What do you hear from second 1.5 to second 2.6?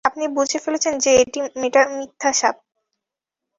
এটা মিথ্যা সাপ।